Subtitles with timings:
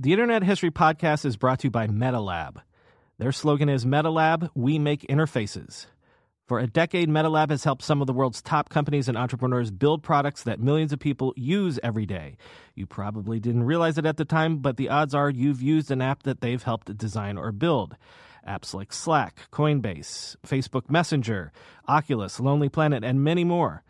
[0.00, 2.62] The Internet History Podcast is brought to you by MetaLab.
[3.18, 5.86] Their slogan is MetaLab, we make interfaces.
[6.46, 10.04] For a decade, MetaLab has helped some of the world's top companies and entrepreneurs build
[10.04, 12.36] products that millions of people use every day.
[12.76, 16.00] You probably didn't realize it at the time, but the odds are you've used an
[16.00, 17.96] app that they've helped design or build.
[18.46, 21.50] Apps like Slack, Coinbase, Facebook Messenger,
[21.88, 23.82] Oculus, Lonely Planet, and many more.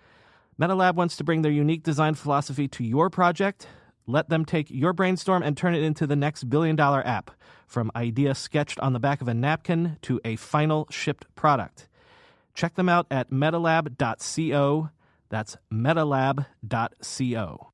[0.58, 3.66] MetaLab wants to bring their unique design philosophy to your project
[4.08, 7.30] let them take your brainstorm and turn it into the next billion dollar app,
[7.66, 11.86] from idea sketched on the back of a napkin to a final shipped product.
[12.54, 14.88] Check them out at metalab.co.
[15.28, 17.68] That's metalab.co.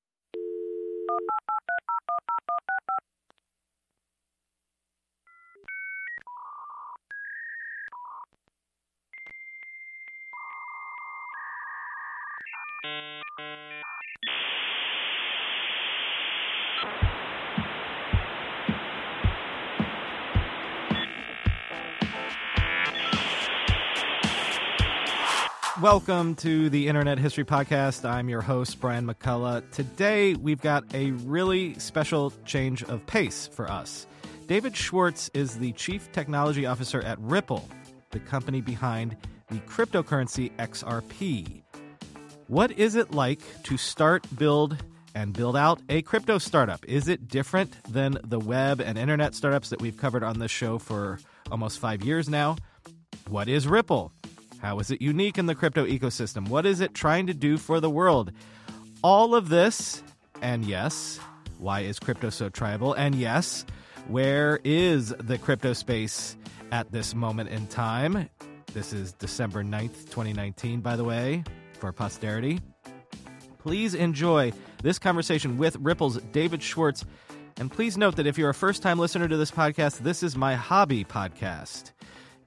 [25.85, 28.09] Welcome to the Internet History Podcast.
[28.09, 29.71] I'm your host, Brian McCullough.
[29.71, 34.07] Today, we've got a really special change of pace for us.
[34.47, 37.69] David Schwartz is the Chief Technology Officer at Ripple,
[38.13, 39.15] the company behind
[39.51, 41.63] the cryptocurrency XRP.
[42.47, 44.83] What is it like to start, build,
[45.15, 46.83] and build out a crypto startup?
[46.87, 50.79] Is it different than the web and internet startups that we've covered on this show
[50.79, 51.19] for
[51.53, 52.57] almost five years now?
[53.29, 54.13] What is Ripple?
[54.65, 56.49] How is it unique in the crypto ecosystem?
[56.49, 58.33] What is it trying to do for the world?
[59.03, 60.03] All of this,
[60.41, 61.21] and yes,
[61.59, 62.95] why is crypto so tribal?
[62.95, 63.67] And yes,
[64.09, 66.39] where is the crypto space
[66.73, 68.31] at this moment in time?
[68.73, 71.45] This is December 9th, 2019, by the way,
[71.79, 72.59] for posterity.
[73.59, 74.51] Please enjoy
[74.83, 77.05] this conversation with Ripple's David Schwartz.
[77.59, 80.39] And please note that if you're a first time listener to this podcast, this is
[80.39, 81.93] my hobby podcast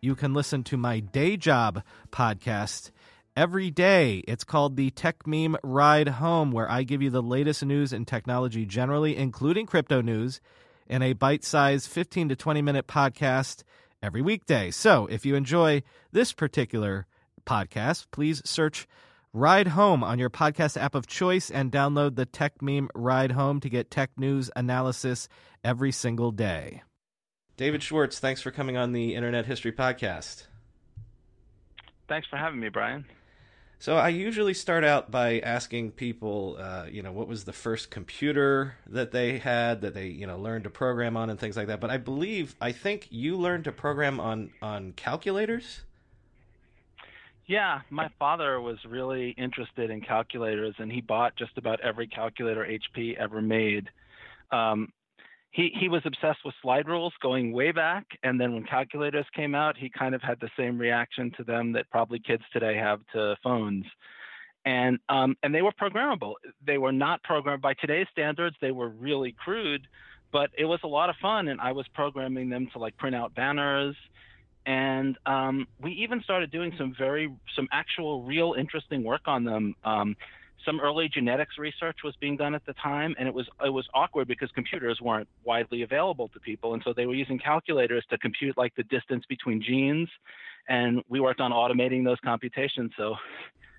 [0.01, 2.91] you can listen to my day job podcast
[3.35, 4.23] every day.
[4.27, 8.65] It's called the Techmeme Ride Home, where I give you the latest news in technology
[8.65, 10.41] generally, including crypto news,
[10.87, 13.63] in a bite sized 15 to 20 minute podcast
[14.01, 14.71] every weekday.
[14.71, 17.05] So if you enjoy this particular
[17.45, 18.87] podcast, please search
[19.33, 23.69] Ride Home on your podcast app of choice and download the Techmeme Ride Home to
[23.69, 25.29] get tech news analysis
[25.63, 26.81] every single day.
[27.57, 30.45] David Schwartz, thanks for coming on the Internet History Podcast.
[32.07, 33.03] Thanks for having me, Brian.
[33.79, 37.89] So I usually start out by asking people, uh, you know, what was the first
[37.89, 41.65] computer that they had that they, you know, learned to program on and things like
[41.67, 41.81] that.
[41.81, 45.81] But I believe, I think you learned to program on on calculators.
[47.47, 52.65] Yeah, my father was really interested in calculators, and he bought just about every calculator
[52.65, 53.89] HP ever made.
[54.51, 54.91] Um,
[55.51, 59.55] he he was obsessed with slide rules going way back and then when calculators came
[59.55, 62.99] out he kind of had the same reaction to them that probably kids today have
[63.13, 63.85] to phones.
[64.65, 66.33] And um, and they were programmable.
[66.65, 67.61] They were not programmed.
[67.61, 69.87] By today's standards they were really crude
[70.31, 73.15] but it was a lot of fun and i was programming them to like print
[73.15, 73.95] out banners.
[74.65, 79.75] And um, we even started doing some very some actual real interesting work on them.
[79.85, 80.17] Um,
[80.65, 83.87] some early genetics research was being done at the time, and it was it was
[83.93, 88.17] awkward because computers weren't widely available to people, and so they were using calculators to
[88.17, 90.09] compute like the distance between genes,
[90.67, 92.91] and we worked on automating those computations.
[92.97, 93.15] So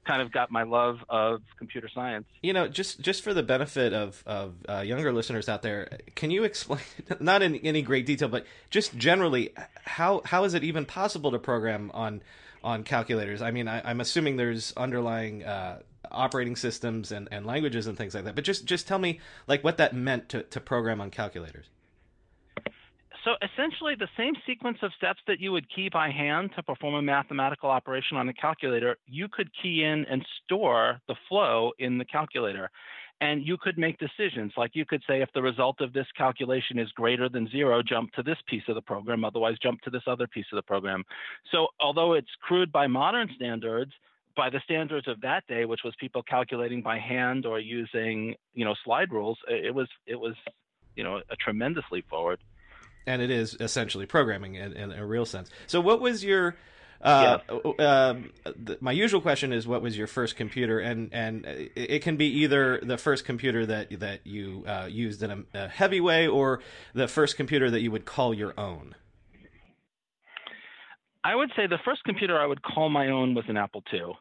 [0.09, 2.27] kind of got my love of computer science.
[2.43, 6.31] You know, just just for the benefit of of uh, younger listeners out there, can
[6.31, 6.81] you explain,
[7.21, 9.53] not in any great detail, but just generally,
[9.85, 12.23] how how is it even possible to program on
[12.65, 13.43] on calculators?
[13.43, 18.15] I mean, I, am assuming there's underlying uh, operating systems and, and languages and things
[18.15, 18.35] like that.
[18.35, 21.67] But just just tell me like what that meant to, to program on calculators.
[23.25, 26.95] So essentially, the same sequence of steps that you would key by hand to perform
[26.95, 31.99] a mathematical operation on a calculator, you could key in and store the flow in
[31.99, 32.71] the calculator.
[33.21, 34.53] And you could make decisions.
[34.57, 38.13] Like you could say, if the result of this calculation is greater than zero, jump
[38.13, 39.25] to this piece of the program.
[39.25, 41.03] Otherwise, jump to this other piece of the program.
[41.51, 43.93] So, although it's crude by modern standards,
[44.39, 48.65] by the standards of that day, which was people calculating by hand or using, you
[48.65, 50.35] know, slide rules, it was it was,
[50.95, 52.39] you know, a tremendous leap forward.
[53.05, 55.51] And it is essentially programming in, in a real sense.
[55.67, 56.55] So, what was your
[57.01, 57.39] uh,
[57.79, 58.15] uh,
[58.81, 60.79] my usual question is, what was your first computer?
[60.79, 65.31] And and it can be either the first computer that that you uh, used in
[65.33, 66.61] a, a, heavy way, or
[66.95, 68.95] the first computer that you would call your own.
[71.25, 74.15] I would say the first computer I would call my own was an Apple II.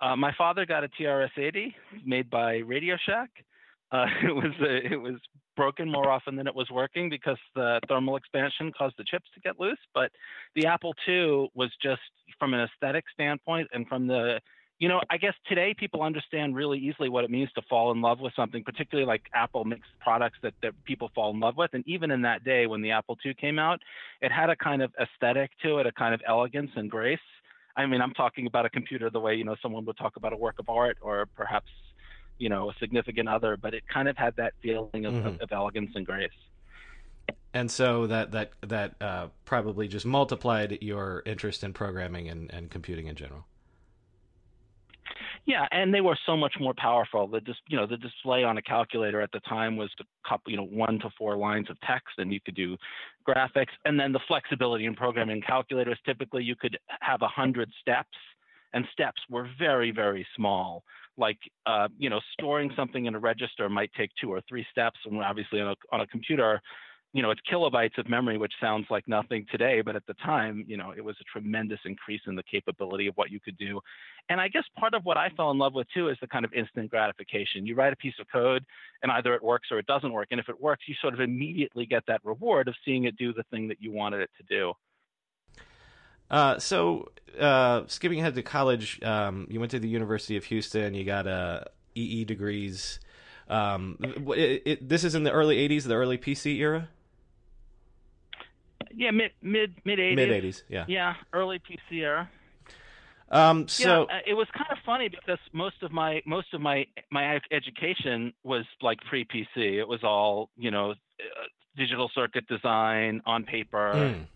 [0.00, 1.74] Uh, my father got a TRS-80
[2.04, 3.30] made by Radio Shack.
[3.90, 5.16] Uh, it was uh, it was
[5.56, 9.40] broken more often than it was working because the thermal expansion caused the chips to
[9.40, 9.78] get loose.
[9.92, 10.12] But
[10.54, 12.00] the Apple II was just
[12.38, 14.40] from an aesthetic standpoint and from the
[14.78, 18.00] you know, I guess today people understand really easily what it means to fall in
[18.00, 21.70] love with something, particularly like Apple makes products that, that people fall in love with.
[21.72, 23.80] And even in that day when the Apple II came out,
[24.20, 27.18] it had a kind of aesthetic to it, a kind of elegance and grace.
[27.78, 30.34] I mean, I'm talking about a computer the way, you know, someone would talk about
[30.34, 31.70] a work of art or perhaps,
[32.38, 35.26] you know, a significant other, but it kind of had that feeling of, mm-hmm.
[35.26, 36.30] of, of elegance and grace
[37.54, 42.70] and so that that that uh, probably just multiplied your interest in programming and, and
[42.70, 43.44] computing in general.
[45.48, 47.26] Yeah, and they were so much more powerful.
[47.26, 50.50] The dis, you know the display on a calculator at the time was a couple,
[50.50, 52.76] you know, one to four lines of text, and you could do
[53.26, 53.72] graphics.
[53.86, 55.98] And then the flexibility in programming calculators.
[56.04, 58.18] Typically, you could have a hundred steps,
[58.74, 60.84] and steps were very very small.
[61.16, 64.98] Like uh, you know, storing something in a register might take two or three steps,
[65.06, 66.60] and obviously on a on a computer,
[67.14, 70.64] you know, it's kilobytes of memory, which sounds like nothing today, but at the time,
[70.68, 73.80] you know, it was a tremendous increase in the capability of what you could do.
[74.28, 76.44] And I guess part of what I fell in love with too is the kind
[76.44, 77.66] of instant gratification.
[77.66, 78.62] You write a piece of code
[79.02, 80.28] and either it works or it doesn't work.
[80.32, 83.32] And if it works, you sort of immediately get that reward of seeing it do
[83.32, 84.72] the thing that you wanted it to do.
[86.30, 87.10] Uh, so,
[87.40, 90.92] uh, skipping ahead to college, um, you went to the University of Houston.
[90.92, 93.00] You got a EE degrees.
[93.48, 96.90] Um, it, it, this is in the early '80s, the early PC era
[98.94, 100.16] yeah, mid mid mid eighties.
[100.16, 100.84] Mid eighties, yeah.
[100.88, 102.30] Yeah, early PC era.
[103.30, 106.60] Um, so yeah, uh, it was kind of funny because most of my most of
[106.60, 109.78] my my education was like pre PC.
[109.78, 110.94] It was all you know, uh,
[111.76, 113.92] digital circuit design on paper.
[113.94, 114.26] Mm.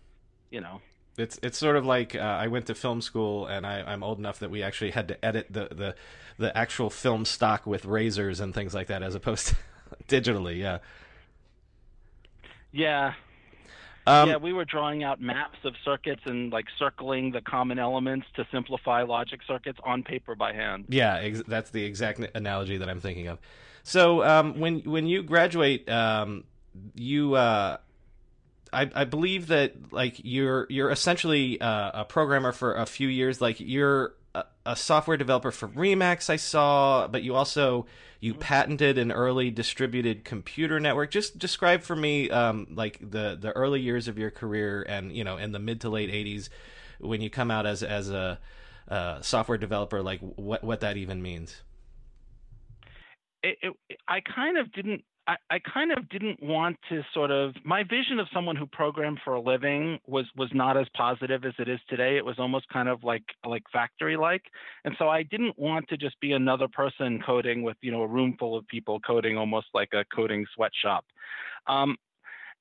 [0.51, 0.81] You know,
[1.17, 4.19] it's it's sort of like uh, I went to film school and I, I'm old
[4.19, 5.95] enough that we actually had to edit the, the
[6.37, 9.47] the actual film stock with razors and things like that as opposed
[10.07, 10.57] to digitally.
[10.59, 10.79] Yeah.
[12.71, 13.13] Yeah,
[14.05, 18.27] um, yeah, we were drawing out maps of circuits and like circling the common elements
[18.35, 20.85] to simplify logic circuits on paper by hand.
[20.89, 23.39] Yeah, ex- that's the exact analogy that I'm thinking of.
[23.83, 26.45] So um, when when you graduate, um,
[26.95, 27.77] you uh,
[28.71, 33.41] I, I, believe that like you're you're essentially uh, a programmer for a few years.
[33.41, 37.85] Like you're a, a software developer for Remax, I saw, but you also
[38.23, 41.11] you patented an early distributed computer network.
[41.11, 45.25] Just describe for me, um, like the the early years of your career, and you
[45.25, 46.47] know, in the mid to late '80s,
[47.01, 48.39] when you come out as as a
[48.87, 51.63] uh, software developer, like what what that even means.
[53.43, 57.55] It, it, I kind of didn't I, I kind of didn't want to sort of
[57.63, 61.53] my vision of someone who programmed for a living was was not as positive as
[61.59, 62.17] it is today.
[62.17, 64.43] It was almost kind of like like factory like,
[64.83, 68.07] and so I didn't want to just be another person coding with you know a
[68.07, 71.05] room full of people coding almost like a coding sweatshop.
[71.67, 71.95] Um,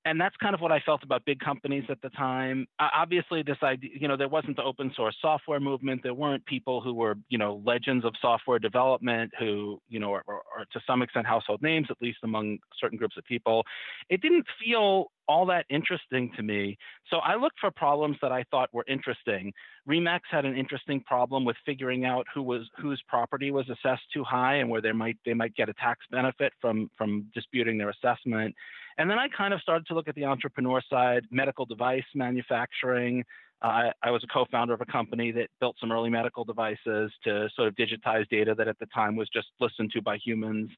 [0.05, 2.67] and that's kind of what I felt about big companies at the time.
[2.79, 6.03] Uh, obviously, this idea, you know, there wasn't the open source software movement.
[6.03, 10.25] There weren't people who were, you know, legends of software development who, you know, are,
[10.73, 13.65] to some extent household names, at least among certain groups of people.
[14.09, 16.77] It didn't feel all that interesting to me.
[17.09, 19.53] So I looked for problems that I thought were interesting.
[19.89, 24.25] Remax had an interesting problem with figuring out who was whose property was assessed too
[24.25, 27.91] high and where they might they might get a tax benefit from from disputing their
[27.91, 28.55] assessment.
[28.99, 33.25] And then I kind of started to look at the entrepreneur side, medical device manufacturing.
[33.63, 37.49] Uh, I was a co-founder of a company that built some early medical devices to
[37.55, 40.71] sort of digitize data that at the time was just listened to by humans.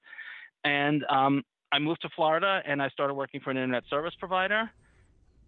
[0.64, 4.70] And um, I moved to Florida and I started working for an internet service provider.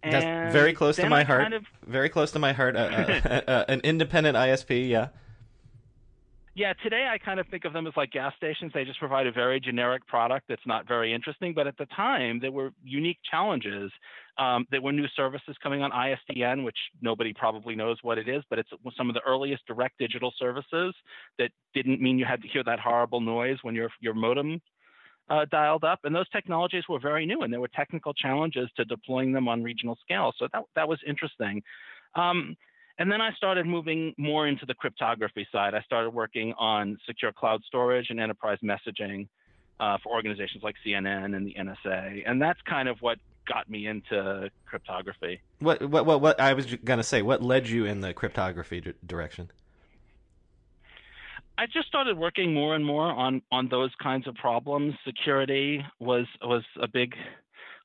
[0.02, 1.42] That's very close to my heart.
[1.42, 1.64] Kind of...
[1.86, 2.76] Very close to my heart.
[2.76, 5.08] Uh, uh, uh, an independent ISP, yeah.
[6.56, 8.72] Yeah, today I kind of think of them as like gas stations.
[8.72, 11.52] They just provide a very generic product that's not very interesting.
[11.52, 13.92] But at the time, there were unique challenges.
[14.38, 18.42] Um, there were new services coming on ISDN, which nobody probably knows what it is,
[18.48, 20.94] but it's some of the earliest direct digital services
[21.38, 24.58] that didn't mean you had to hear that horrible noise when your your modem
[25.28, 28.84] uh, dialed up, and those technologies were very new, and there were technical challenges to
[28.86, 30.32] deploying them on regional scale.
[30.38, 31.62] So that that was interesting.
[32.14, 32.56] Um,
[32.98, 35.74] and then I started moving more into the cryptography side.
[35.74, 39.28] I started working on secure cloud storage and enterprise messaging
[39.78, 43.86] uh, for organizations like CNN and the NSA, and that's kind of what got me
[43.86, 45.40] into cryptography.
[45.60, 47.22] What what what, what I was going to say?
[47.22, 49.50] What led you in the cryptography d- direction?
[51.58, 54.94] I just started working more and more on on those kinds of problems.
[55.04, 57.14] Security was was a big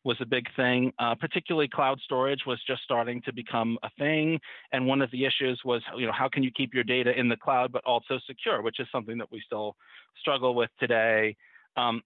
[0.04, 0.92] was a big thing.
[1.00, 4.40] Uh, particularly cloud storage was just starting to become a thing,
[4.72, 7.30] and one of the issues was you know how can you keep your data in
[7.30, 9.76] the cloud but also secure, which is something that we still
[10.20, 11.36] struggle with today.
[11.78, 12.02] Um,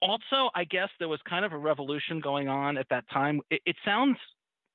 [0.00, 3.40] also, I guess there was kind of a revolution going on at that time.
[3.50, 4.16] It, it sounds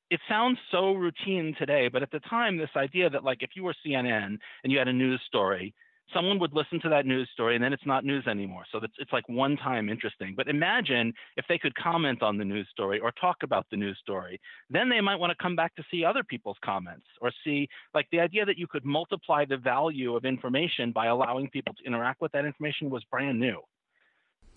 [0.09, 3.63] it sounds so routine today, but at the time, this idea that like if you
[3.63, 5.73] were CNN and you had a news story,
[6.13, 8.63] someone would listen to that news story and then it's not news anymore.
[8.71, 10.33] So it's, it's like one time interesting.
[10.35, 13.97] But imagine if they could comment on the news story or talk about the news
[14.01, 14.39] story.
[14.69, 18.07] Then they might want to come back to see other people's comments or see like
[18.11, 22.21] the idea that you could multiply the value of information by allowing people to interact
[22.21, 23.59] with that information was brand new.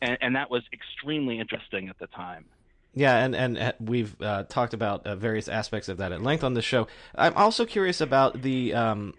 [0.02, 2.47] And, and that was extremely interesting at the time.
[2.92, 6.42] Yeah, and and uh, we've uh, talked about uh, various aspects of that at length
[6.42, 6.88] on the show.
[7.14, 9.14] I'm also curious about the um,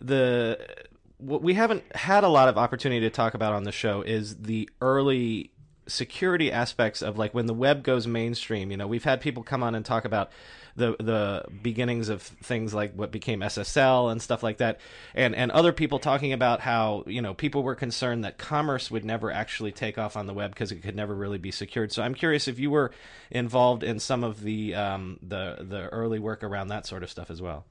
[0.00, 0.56] the
[1.22, 4.36] what we haven't had a lot of opportunity to talk about on the show is
[4.36, 5.52] the early
[5.88, 8.70] security aspects of like when the web goes mainstream.
[8.70, 10.30] You know, we've had people come on and talk about
[10.74, 14.80] the the beginnings of things like what became SSL and stuff like that,
[15.14, 19.04] and and other people talking about how you know people were concerned that commerce would
[19.04, 21.92] never actually take off on the web because it could never really be secured.
[21.92, 22.92] So I'm curious if you were
[23.30, 27.30] involved in some of the um, the the early work around that sort of stuff
[27.30, 27.64] as well.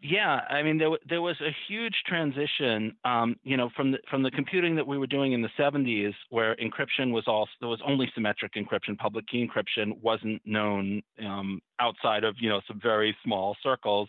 [0.00, 4.22] Yeah, I mean there there was a huge transition, um, you know, from the from
[4.22, 7.80] the computing that we were doing in the 70s, where encryption was all there was
[7.84, 13.16] only symmetric encryption, public key encryption wasn't known um, outside of you know some very
[13.24, 14.08] small circles,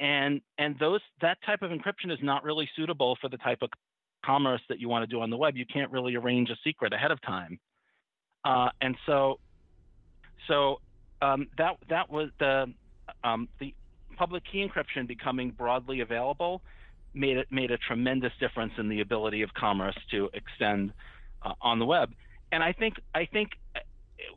[0.00, 3.68] and and those that type of encryption is not really suitable for the type of
[4.24, 5.54] commerce that you want to do on the web.
[5.54, 7.60] You can't really arrange a secret ahead of time,
[8.46, 9.38] uh, and so
[10.48, 10.80] so
[11.20, 12.72] um, that that was the
[13.22, 13.74] um, the
[14.20, 16.60] public key encryption becoming broadly available
[17.14, 20.92] made it made a tremendous difference in the ability of commerce to extend
[21.42, 22.10] uh, on the web.
[22.52, 23.80] And I think I think uh,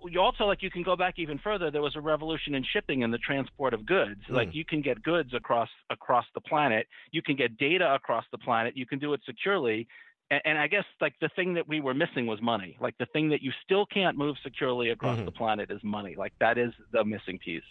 [0.09, 1.69] you also like you can go back even further.
[1.69, 4.21] There was a revolution in shipping and the transport of goods.
[4.29, 4.35] Mm.
[4.35, 6.87] Like you can get goods across across the planet.
[7.11, 8.77] You can get data across the planet.
[8.77, 9.85] You can do it securely
[10.31, 12.77] and, and, I guess like the thing that we were missing was money.
[12.79, 15.25] Like the thing that you still can't move securely across mm-hmm.
[15.25, 16.15] the planet is money.
[16.17, 17.63] Like that is the missing piece.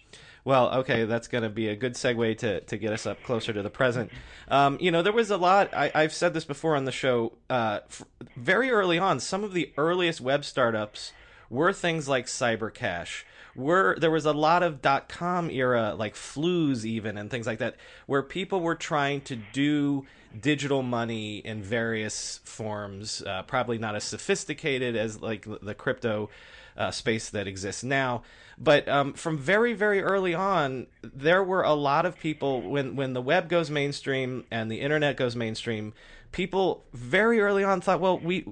[0.45, 3.53] Well, okay, that's going to be a good segue to, to get us up closer
[3.53, 4.11] to the present.
[4.49, 5.73] Um, you know, there was a lot.
[5.75, 7.35] I, have said this before on the show.
[7.49, 8.05] Uh, f-
[8.37, 11.13] very early on, some of the earliest web startups
[11.51, 16.85] were things like Cybercash were there was a lot of dot com era like flus
[16.85, 20.07] even and things like that where people were trying to do
[20.41, 26.31] digital money in various forms, uh, probably not as sophisticated as like the crypto
[26.77, 28.23] uh, space that exists now.
[28.57, 33.13] But um, from very, very early on, there were a lot of people when when
[33.13, 35.93] the web goes mainstream and the internet goes mainstream.
[36.33, 38.45] People very early on thought, well, we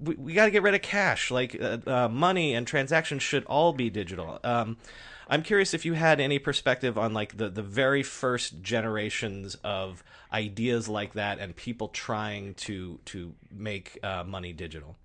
[0.00, 1.30] we, we got to get rid of cash.
[1.30, 4.38] Like uh, uh, money and transactions should all be digital.
[4.44, 4.76] Um,
[5.28, 10.02] I'm curious if you had any perspective on like the the very first generations of
[10.32, 14.96] ideas like that and people trying to to make uh, money digital.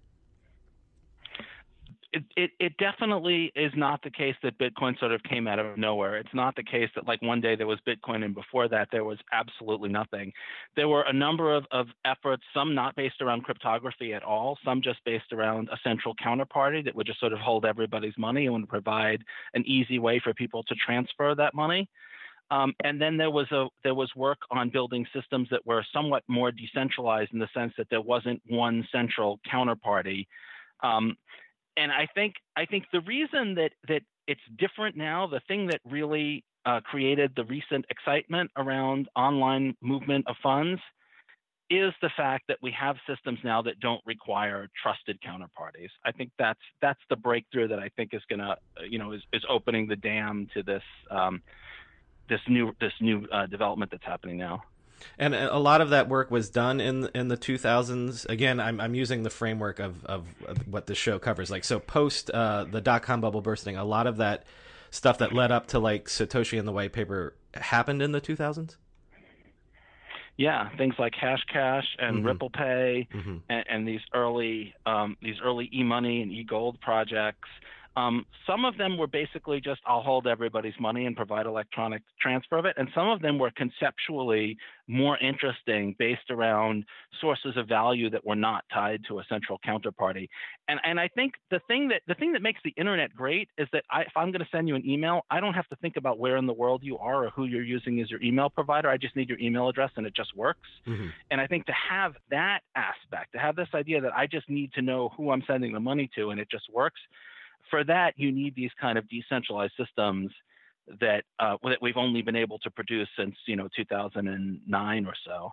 [2.13, 5.77] It, it, it, definitely is not the case that Bitcoin sort of came out of
[5.77, 6.15] nowhere.
[6.15, 9.03] It's not the case that like one day there was Bitcoin and before that there
[9.03, 10.31] was absolutely nothing.
[10.77, 14.81] There were a number of, of efforts, some not based around cryptography at all, some
[14.81, 18.55] just based around a central counterparty that would just sort of hold everybody's money and
[18.55, 19.21] would provide
[19.53, 21.89] an easy way for people to transfer that money.
[22.49, 26.23] Um, and then there was a there was work on building systems that were somewhat
[26.27, 30.25] more decentralized in the sense that there wasn't one central counterparty.
[30.81, 31.17] Um,
[31.77, 35.79] and I think I think the reason that that it's different now, the thing that
[35.85, 40.81] really uh, created the recent excitement around online movement of funds
[41.69, 45.89] is the fact that we have systems now that don't require trusted counterparties.
[46.05, 48.55] I think that's that's the breakthrough that I think is going to
[48.89, 51.41] you know is, is opening the dam to this um,
[52.29, 54.63] this new this new uh, development that's happening now.
[55.17, 58.27] And a lot of that work was done in in the 2000s.
[58.29, 60.27] Again, I'm I'm using the framework of of,
[60.65, 61.49] what the show covers.
[61.49, 64.43] Like so, post uh, the dot com bubble bursting, a lot of that
[64.91, 68.75] stuff that led up to like Satoshi and the white paper happened in the 2000s.
[70.37, 72.27] Yeah, things like Hashcash and mm-hmm.
[72.27, 73.37] Ripple Pay mm-hmm.
[73.49, 77.49] and, and, these early um, these early e-money and e-gold projects
[77.97, 82.57] um, some of them were basically just I'll hold everybody's money and provide electronic transfer
[82.59, 84.55] of it, and some of them were conceptually
[84.87, 86.85] more interesting, based around
[87.19, 90.29] sources of value that were not tied to a central counterparty.
[90.67, 93.67] And and I think the thing that the thing that makes the internet great is
[93.73, 95.97] that I, if I'm going to send you an email, I don't have to think
[95.97, 98.89] about where in the world you are or who you're using as your email provider.
[98.89, 100.69] I just need your email address and it just works.
[100.85, 101.07] Mm-hmm.
[101.31, 104.71] And I think to have that aspect, to have this idea that I just need
[104.73, 106.99] to know who I'm sending the money to and it just works
[107.69, 110.31] for that, you need these kind of decentralized systems
[110.99, 115.51] that uh, that we've only been able to produce since you know 2009 or so.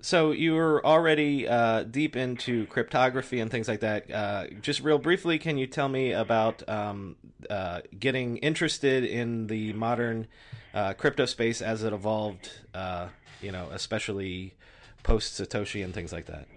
[0.00, 4.10] so you were already uh, deep into cryptography and things like that.
[4.10, 7.16] Uh, just real briefly, can you tell me about um,
[7.48, 10.26] uh, getting interested in the modern
[10.74, 12.50] uh, crypto space as it evolved?
[12.74, 13.08] Uh,
[13.40, 14.54] you know, especially
[15.02, 16.48] post Satoshi and things like that.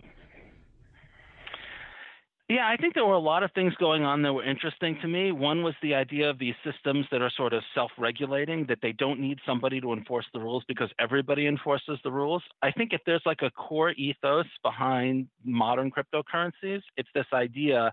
[2.49, 5.07] Yeah, I think there were a lot of things going on that were interesting to
[5.07, 5.33] me.
[5.33, 8.93] One was the idea of these systems that are sort of self regulating, that they
[8.93, 12.41] don't need somebody to enforce the rules because everybody enforces the rules.
[12.61, 17.91] I think if there's like a core ethos behind modern cryptocurrencies, it's this idea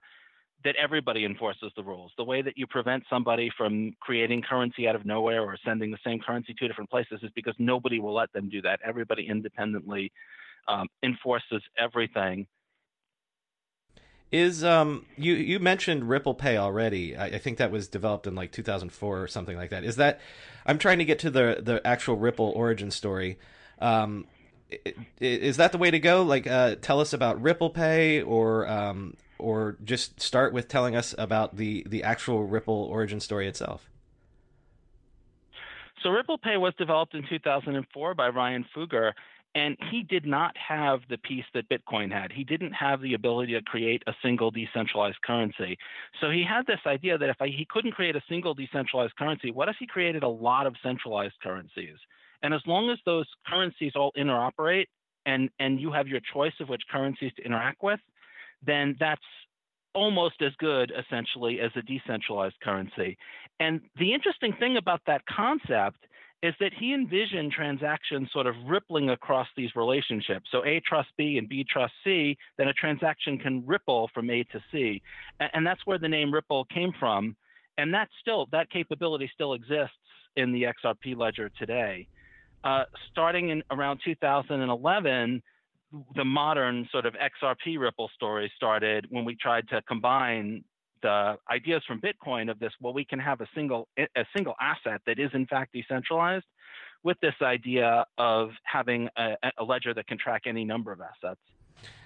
[0.63, 2.13] that everybody enforces the rules.
[2.17, 5.99] The way that you prevent somebody from creating currency out of nowhere or sending the
[6.07, 8.79] same currency to different places is because nobody will let them do that.
[8.85, 10.13] Everybody independently
[10.69, 12.47] um, enforces everything
[14.35, 17.17] is um you you mentioned Ripple Pay already?
[17.17, 19.85] I, I, think that was developed in like 2004 or something like that.
[19.85, 20.21] Is that
[20.67, 23.39] I'm trying to get to the the actual Ripple origin story.
[23.81, 24.27] Um,
[25.21, 26.23] is that the way to go?
[26.23, 31.15] Like, uh, tell us about Ripple Pay, or um, or just start with telling us
[31.17, 33.89] about the the actual Ripple origin story itself.
[36.03, 39.13] So Ripple Pay was developed in 2004 by Ryan Fugger,
[39.55, 42.33] and he did not have the piece that Bitcoin had.
[42.33, 45.77] He didn't have the ability to create a single decentralized currency.
[46.21, 49.53] So he had this idea that if I, he couldn't create a single decentralized currency,
[49.53, 51.97] what if he created a lot of centralized currencies?
[52.43, 54.87] And as long as those currencies all interoperate
[55.25, 58.01] and, and you have your choice of which currencies to interact with,
[58.67, 59.23] then that's
[59.95, 63.17] almost as good essentially as a decentralized currency.
[63.61, 66.05] And the interesting thing about that concept
[66.45, 70.45] is that he envisioned transactions sort of rippling across these relationships.
[70.53, 74.45] So A trust B and B trust C, then a transaction can ripple from A
[74.45, 75.01] to C.
[75.41, 77.35] And that's where the name Ripple came from.
[77.79, 79.97] And that still, that capability still exists
[80.37, 82.07] in the XRP ledger today.
[82.63, 85.43] Uh, starting in around 2011,
[86.15, 90.63] the modern sort of XRP Ripple story started when we tried to combine
[91.05, 95.03] the ideas from Bitcoin of this, well, we can have a single a single asset
[95.07, 96.47] that is in fact decentralized,
[97.05, 101.41] with this idea of having a, a ledger that can track any number of assets.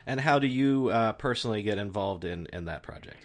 [0.05, 3.25] And how do you uh, personally get involved in in that project?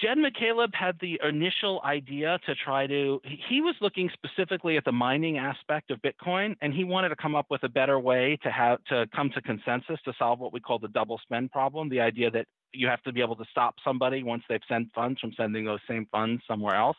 [0.00, 4.92] Jed McCaleb had the initial idea to try to, he was looking specifically at the
[4.92, 8.50] mining aspect of Bitcoin, and he wanted to come up with a better way to
[8.50, 11.88] have to come to consensus to solve what we call the double spend problem.
[11.88, 15.18] The idea that you have to be able to stop somebody once they've sent funds
[15.20, 16.96] from sending those same funds somewhere else.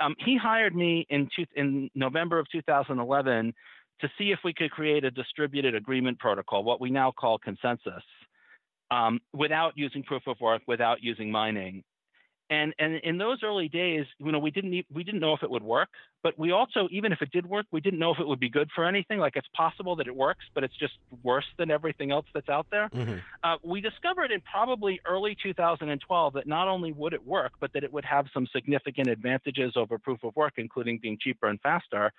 [0.00, 3.52] Um, he hired me in, two, in November of 2011
[4.00, 8.02] to see if we could create a distributed agreement protocol, what we now call consensus,
[8.90, 11.84] um, without using proof of work, without using mining.
[12.50, 15.50] And and in those early days, you know, we didn't we didn't know if it
[15.50, 15.88] would work,
[16.22, 18.50] but we also even if it did work, we didn't know if it would be
[18.50, 19.18] good for anything.
[19.18, 22.66] Like it's possible that it works, but it's just worse than everything else that's out
[22.70, 22.88] there.
[22.90, 23.18] Mm-hmm.
[23.42, 27.84] Uh, we discovered in probably early 2012 that not only would it work, but that
[27.84, 32.12] it would have some significant advantages over proof of work, including being cheaper and faster.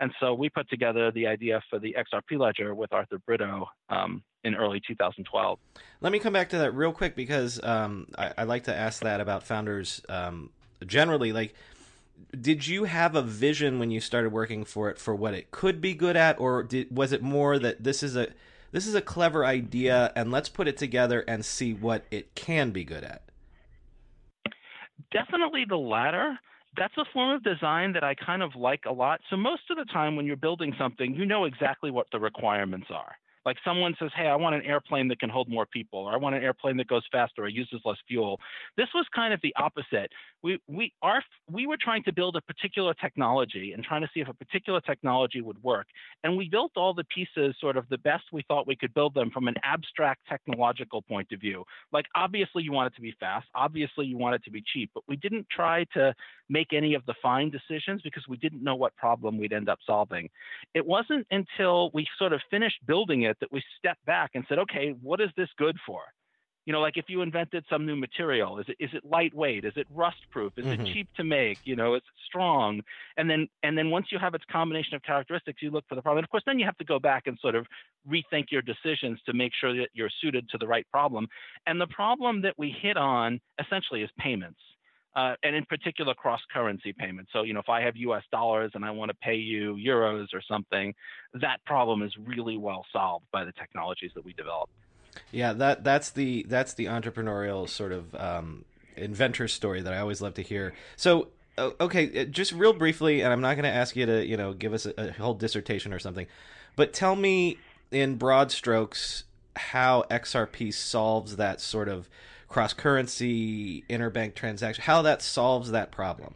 [0.00, 4.22] And so we put together the idea for the XRP ledger with Arthur Britto um,
[4.42, 5.58] in early 2012.
[6.00, 9.02] Let me come back to that real quick because um, I, I, like to ask
[9.02, 10.50] that about founders um,
[10.86, 11.32] generally.
[11.32, 11.54] Like,
[12.38, 15.80] did you have a vision when you started working for it for what it could
[15.80, 18.28] be good at, or did, was it more that this is a
[18.72, 22.70] this is a clever idea and let's put it together and see what it can
[22.70, 23.22] be good at?
[25.12, 26.38] Definitely the latter
[26.76, 29.20] that's a form of design that I kind of like a lot.
[29.30, 32.88] So most of the time when you're building something, you know exactly what the requirements
[32.90, 33.16] are.
[33.44, 36.16] Like someone says, hey, I want an airplane that can hold more people, or I
[36.16, 38.40] want an airplane that goes faster or uses less fuel.
[38.76, 40.10] This was kind of the opposite.
[40.42, 44.20] We we are we were trying to build a particular technology and trying to see
[44.20, 45.86] if a particular technology would work.
[46.22, 49.14] And we built all the pieces sort of the best we thought we could build
[49.14, 51.64] them from an abstract technological point of view.
[51.92, 54.90] Like obviously you want it to be fast, obviously you want it to be cheap,
[54.94, 56.14] but we didn't try to
[56.48, 59.78] make any of the fine decisions because we didn't know what problem we'd end up
[59.86, 60.28] solving.
[60.74, 64.58] It wasn't until we sort of finished building it that we stepped back and said,
[64.58, 66.02] okay, what is this good for?
[66.66, 69.66] You know, like if you invented some new material, is it is it lightweight?
[69.66, 70.54] Is it rust proof?
[70.56, 70.80] Is mm-hmm.
[70.80, 71.58] it cheap to make?
[71.64, 72.80] You know, is it strong?
[73.18, 76.00] And then and then once you have its combination of characteristics, you look for the
[76.00, 76.18] problem.
[76.18, 77.66] And of course, then you have to go back and sort of
[78.10, 81.28] rethink your decisions to make sure that you're suited to the right problem.
[81.66, 84.60] And the problem that we hit on essentially is payments
[85.16, 87.30] uh, and in particular cross currency payments.
[87.32, 90.26] So, you know, if I have US dollars and I want to pay you euros
[90.32, 90.94] or something,
[91.34, 94.68] that problem is really well solved by the technologies that we develop.
[95.30, 98.64] Yeah, that that's the that's the entrepreneurial sort of um,
[98.96, 100.74] inventor story that I always love to hear.
[100.96, 104.36] So, okay, uh, just real briefly, and I'm not going to ask you to you
[104.36, 106.26] know give us a, a whole dissertation or something.
[106.74, 107.58] But tell me
[107.92, 109.22] in broad strokes
[109.54, 112.08] how XRP solves that sort of
[112.54, 116.34] cross currency interbank transaction, how that solves that problem.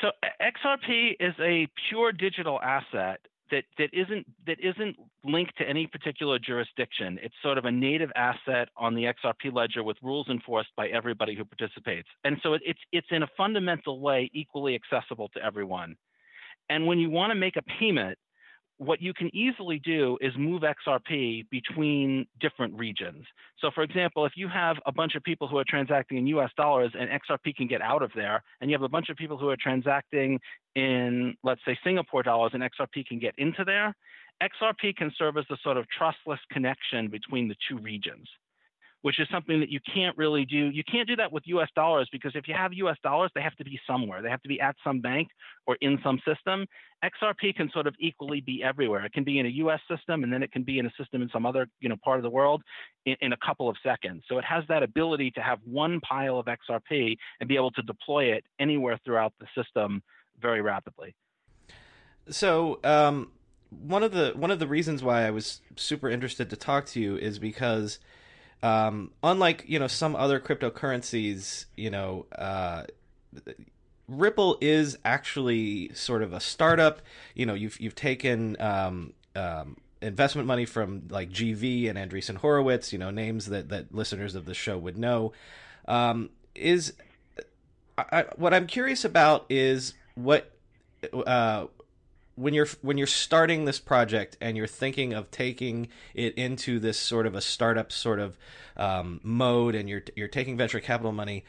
[0.00, 3.18] So XRP is a pure digital asset
[3.50, 7.18] that, that isn't that isn't linked to any particular jurisdiction.
[7.20, 11.34] It's sort of a native asset on the XRP ledger with rules enforced by everybody
[11.34, 12.08] who participates.
[12.22, 15.96] And so it's it's in a fundamental way equally accessible to everyone.
[16.70, 18.18] And when you want to make a payment,
[18.82, 23.24] what you can easily do is move XRP between different regions.
[23.60, 26.50] So, for example, if you have a bunch of people who are transacting in US
[26.56, 29.38] dollars and XRP can get out of there, and you have a bunch of people
[29.38, 30.40] who are transacting
[30.74, 33.94] in, let's say, Singapore dollars and XRP can get into there,
[34.42, 38.28] XRP can serve as a sort of trustless connection between the two regions
[39.02, 40.70] which is something that you can't really do.
[40.70, 43.54] You can't do that with US dollars because if you have US dollars, they have
[43.56, 44.22] to be somewhere.
[44.22, 45.28] They have to be at some bank
[45.66, 46.66] or in some system.
[47.04, 49.04] XRP can sort of equally be everywhere.
[49.04, 51.20] It can be in a US system and then it can be in a system
[51.20, 52.62] in some other you know, part of the world
[53.04, 54.22] in, in a couple of seconds.
[54.28, 57.82] So it has that ability to have one pile of XRP and be able to
[57.82, 60.02] deploy it anywhere throughout the system
[60.40, 61.14] very rapidly.
[62.28, 63.32] So, um,
[63.70, 67.00] one of the one of the reasons why I was super interested to talk to
[67.00, 67.98] you is because
[68.62, 72.84] um, unlike you know some other cryptocurrencies, you know, uh,
[74.08, 77.02] Ripple is actually sort of a startup.
[77.34, 82.92] You know, you've you've taken um, um, investment money from like GV and Andreessen Horowitz.
[82.92, 85.32] You know, names that that listeners of the show would know.
[85.88, 86.92] Um, is
[87.98, 90.52] I, what I'm curious about is what
[91.12, 91.66] uh,
[92.34, 96.98] when you're when you're starting this project and you're thinking of taking it into this
[96.98, 98.38] sort of a startup sort of
[98.76, 101.44] um, mode and you're you're taking venture capital money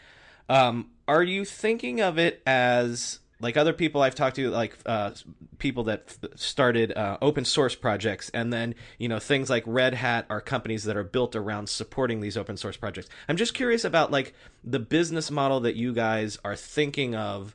[0.49, 5.11] um, are you thinking of it as like other people I've talked to, like uh,
[5.57, 9.93] people that f- started uh, open source projects, and then you know things like Red
[9.93, 13.09] Hat are companies that are built around supporting these open source projects.
[13.27, 17.53] I'm just curious about like the business model that you guys are thinking of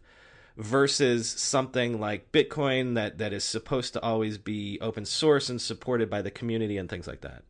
[0.59, 6.11] versus something like Bitcoin that that is supposed to always be open source and supported
[6.11, 7.45] by the community and things like that.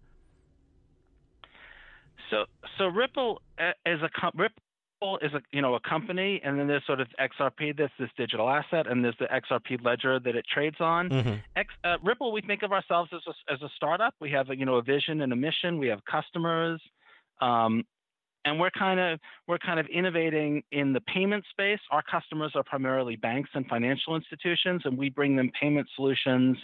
[2.30, 2.44] So
[2.76, 3.40] so Ripple
[3.86, 7.76] is a Ripple is a you know a company, and then there's sort of XRP,
[7.76, 11.08] this this digital asset, and there's the XRP ledger that it trades on.
[11.08, 11.34] Mm-hmm.
[11.56, 14.14] X, uh, Ripple, we think of ourselves as a, as a startup.
[14.20, 15.78] We have a, you know a vision and a mission.
[15.78, 16.82] We have customers.
[17.40, 17.84] Um,
[18.44, 21.80] and we're kind of we're kind of innovating in the payment space.
[21.90, 26.56] Our customers are primarily banks and financial institutions, and we bring them payment solutions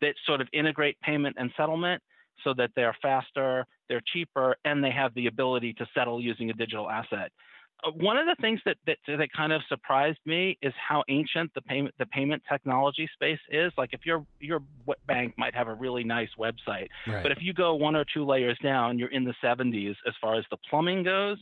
[0.00, 2.02] that sort of integrate payment and settlement
[2.44, 6.52] so that they're faster, they're cheaper, and they have the ability to settle using a
[6.52, 7.32] digital asset.
[7.84, 11.52] Uh, one of the things that, that that kind of surprised me is how ancient
[11.54, 13.72] the payment the payment technology space is.
[13.78, 14.60] Like if your your
[15.06, 17.22] bank might have a really nice website, right.
[17.22, 20.38] but if you go one or two layers down, you're in the 70s as far
[20.38, 21.38] as the plumbing goes.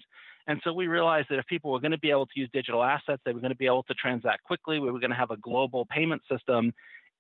[0.49, 2.85] And so we realized that if people were going to be able to use digital
[2.85, 4.79] assets, they were going to be able to transact quickly.
[4.79, 6.73] We were going to have a global payment system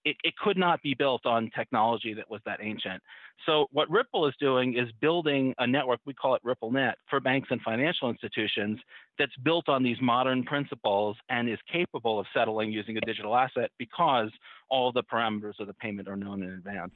[0.07, 3.03] it, it could not be built on technology that was that ancient.
[3.45, 7.49] So what Ripple is doing is building a network, we call it RippleNet, for banks
[7.51, 8.79] and financial institutions
[9.19, 13.73] that's built on these modern principles and is capable of settling using a digital asset
[13.79, 14.31] because
[14.71, 16.95] all the parameters of the payment are known in advance.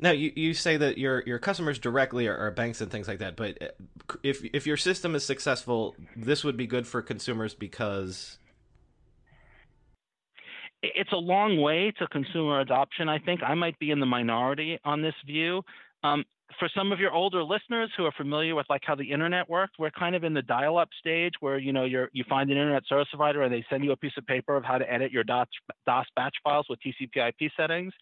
[0.00, 3.20] Now you, you say that your your customers directly are, are, banks and things like
[3.20, 7.54] that, but uh, if if your system is successful, this would be good for consumers
[7.54, 8.38] because
[10.94, 13.08] it's a long way to consumer adoption.
[13.08, 15.62] I think I might be in the minority on this view.
[16.02, 16.24] Um,
[16.58, 19.76] for some of your older listeners who are familiar with like how the internet worked,
[19.78, 22.82] we're kind of in the dial-up stage where you know you you find an internet
[22.88, 25.24] service provider and they send you a piece of paper of how to edit your
[25.24, 25.48] DOS,
[25.86, 27.92] DOS batch files with TCP/IP settings.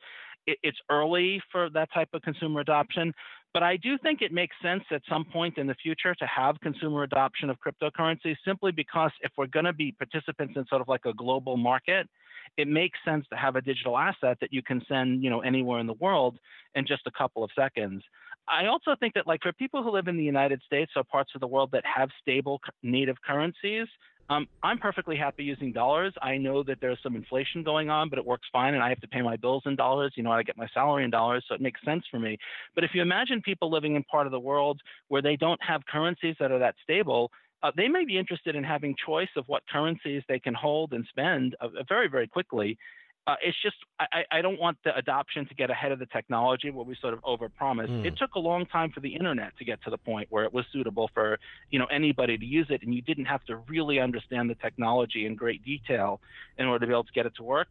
[0.47, 3.15] It, it's early for that type of consumer adoption,
[3.55, 6.59] but I do think it makes sense at some point in the future to have
[6.61, 10.89] consumer adoption of cryptocurrencies simply because if we're going to be participants in sort of
[10.89, 12.09] like a global market,
[12.57, 15.81] it makes sense to have a digital asset that you can send, you know, anywhere
[15.81, 16.39] in the world
[16.75, 18.03] in just a couple of seconds.
[18.49, 21.33] I also think that like for people who live in the United States or parts
[21.35, 23.87] of the world that have stable native currencies,
[24.31, 26.15] um, I'm perfectly happy using dollars.
[26.23, 29.01] I know that there's some inflation going on, but it works fine, and I have
[29.01, 30.13] to pay my bills in dollars.
[30.17, 32.39] You know, I get my salary in dollars, so it makes sense for me.
[32.75, 35.85] But if you imagine people living in part of the world where they don't have
[35.87, 37.31] currencies that are that stable,
[37.63, 41.07] uh, they may be interested in having choice of what currencies they can hold and
[41.09, 42.77] spend uh, very, very quickly.
[43.25, 46.71] Uh, it's just I, I, don't want the adoption to get ahead of the technology
[46.71, 47.89] where we sort of overpromise.
[47.89, 48.05] Mm.
[48.05, 50.53] It took a long time for the internet to get to the point where it
[50.53, 51.39] was suitable for
[51.71, 55.25] you know anybody to use it, and you didn't have to really understand the technology
[55.25, 56.21] in great detail
[56.59, 57.69] in order to be able to get it to work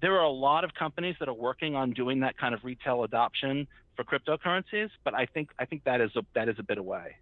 [0.00, 3.04] there are a lot of companies that are working on doing that kind of retail
[3.04, 6.78] adoption for cryptocurrencies, but I think I think that is a that is a bit
[6.78, 7.16] away.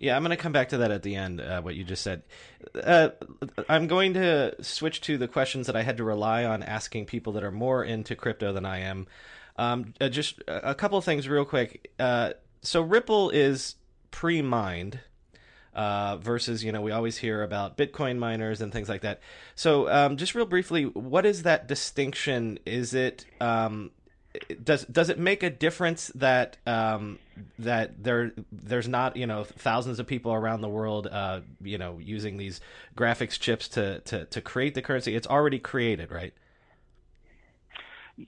[0.00, 1.42] Yeah, I'm going to come back to that at the end.
[1.42, 2.22] Uh, what you just said.
[2.74, 3.10] Uh,
[3.68, 7.34] I'm going to switch to the questions that I had to rely on asking people
[7.34, 9.06] that are more into crypto than I am.
[9.56, 11.92] Um, uh, just a couple of things, real quick.
[11.98, 12.32] Uh,
[12.62, 13.76] so Ripple is
[14.10, 15.00] pre-mined.
[15.72, 19.20] Uh, versus, you know, we always hear about Bitcoin miners and things like that.
[19.54, 22.58] So, um, just real briefly, what is that distinction?
[22.66, 23.92] Is it um,
[24.62, 27.18] does does it make a difference that um,
[27.58, 31.98] that there there's not you know thousands of people around the world uh, you know
[31.98, 32.60] using these
[32.96, 35.16] graphics chips to, to to create the currency?
[35.16, 36.32] It's already created, right?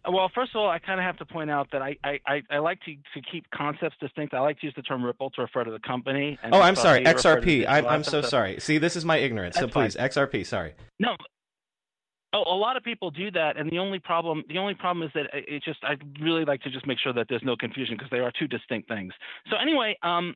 [0.08, 2.58] Well, first of all, I kind of have to point out that I, I, I
[2.58, 4.32] like to, to keep concepts distinct.
[4.32, 6.38] I like to use the term Ripple to refer to the company.
[6.50, 7.66] oh, I'm sorry, XRP.
[7.68, 8.58] I'm, I'm so sorry.
[8.58, 9.56] See, this is my ignorance.
[9.56, 10.08] That's so please, fine.
[10.08, 10.46] XRP.
[10.46, 10.72] Sorry.
[10.98, 11.16] No,
[12.34, 15.12] Oh, a lot of people do that, and the only problem the only problem is
[15.14, 18.10] that it just I really like to just make sure that there's no confusion because
[18.10, 19.12] they are two distinct things.
[19.50, 20.34] So anyway, um,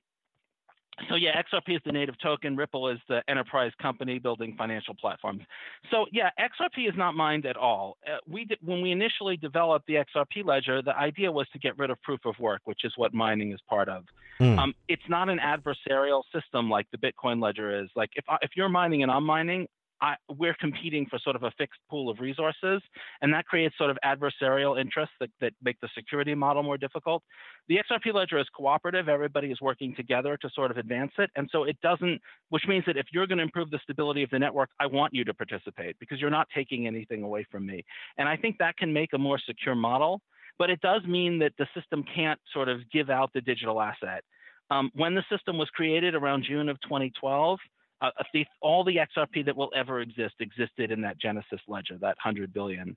[1.08, 2.56] so yeah, XRP is the native token.
[2.56, 5.42] Ripple is the enterprise company building financial platforms.
[5.90, 7.98] So yeah, XRP is not mined at all.
[8.06, 11.78] Uh, we did, when we initially developed the XRP ledger, the idea was to get
[11.78, 14.04] rid of proof of work, which is what mining is part of.
[14.40, 14.58] Mm.
[14.58, 17.88] Um, it's not an adversarial system like the Bitcoin ledger is.
[17.94, 19.66] Like if if you're mining and I'm mining,
[20.00, 22.82] I, we're competing for sort of a fixed pool of resources,
[23.22, 27.22] and that creates sort of adversarial interests that, that make the security model more difficult.
[27.68, 31.48] The XRP ledger is cooperative; everybody is working together to sort of advance it, and
[31.50, 32.20] so it doesn't.
[32.50, 35.14] Which means that if you're going to improve the stability of the network, I want
[35.14, 37.84] you to participate because you're not taking anything away from me,
[38.18, 40.20] and I think that can make a more secure model.
[40.58, 44.24] But it does mean that the system can't sort of give out the digital asset.
[44.70, 47.58] Um, when the system was created around June of 2012,
[48.00, 52.16] uh, the, all the XRP that will ever exist existed in that Genesis ledger, that
[52.22, 52.96] 100 billion.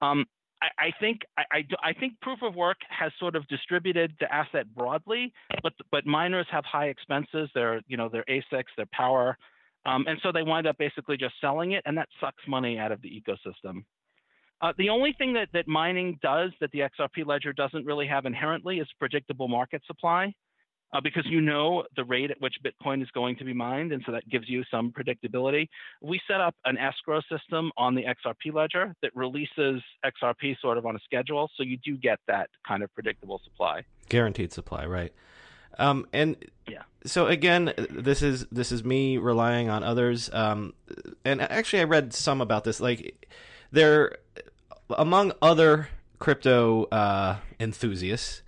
[0.00, 0.24] Um,
[0.62, 4.32] I, I, think I, I, I, think proof of work has sort of distributed the
[4.32, 7.48] asset broadly, but but miners have high expenses.
[7.54, 9.36] Their you know their ASICs, their power,
[9.86, 12.92] um, and so they wind up basically just selling it, and that sucks money out
[12.92, 13.84] of the ecosystem.
[14.60, 18.26] Uh, the only thing that, that mining does that the XRP ledger doesn't really have
[18.26, 20.34] inherently is predictable market supply
[20.92, 24.02] uh, because you know the rate at which Bitcoin is going to be mined, and
[24.06, 25.68] so that gives you some predictability.
[26.02, 30.86] We set up an escrow system on the XRP ledger that releases XRP sort of
[30.86, 33.82] on a schedule, so you do get that kind of predictable supply.
[34.08, 35.12] Guaranteed supply, right?
[35.78, 36.36] Um, and
[36.68, 36.82] yeah.
[37.04, 40.28] So again, this is this is me relying on others.
[40.32, 40.74] Um,
[41.24, 42.80] and actually, I read some about this.
[42.80, 43.26] Like,
[43.70, 44.16] there,
[44.90, 48.42] among other crypto uh, enthusiasts,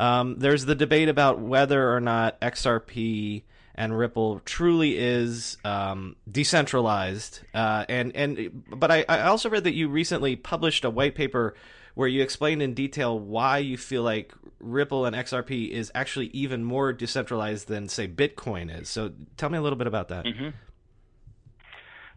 [0.00, 3.42] um, there's the debate about whether or not XRP
[3.74, 7.40] and Ripple truly is um, decentralized.
[7.52, 11.54] Uh, and and but I, I also read that you recently published a white paper
[11.94, 16.64] where you explained in detail why you feel like Ripple and XRP is actually even
[16.64, 18.88] more decentralized than say Bitcoin is.
[18.88, 20.24] So tell me a little bit about that.
[20.24, 20.48] Mm-hmm.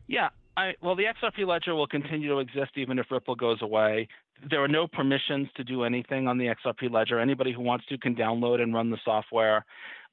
[0.08, 4.08] Yeah, I, well, the XRP ledger will continue to exist even if Ripple goes away
[4.50, 7.20] there are no permissions to do anything on the XRP ledger.
[7.20, 9.66] Anybody who wants to can download and run the software.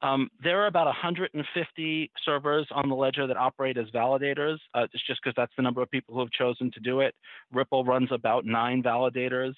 [0.03, 4.57] Um, there are about 150 servers on the ledger that operate as validators.
[4.74, 7.14] Uh, it's just because that's the number of people who have chosen to do it.
[7.53, 9.55] Ripple runs about nine validators.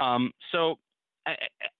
[0.00, 0.76] Um, so